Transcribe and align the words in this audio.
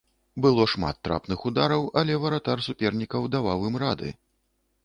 Было 0.45 0.63
шмат 0.71 0.97
трапных 1.07 1.43
удараў, 1.51 1.85
але 2.03 2.17
варатар 2.23 2.65
супернікаў 2.69 3.31
даваў 3.37 3.69
ім 3.71 3.79
рады. 3.85 4.09